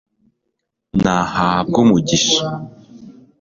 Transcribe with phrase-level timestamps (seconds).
[1.03, 2.43] nahabwe umugisha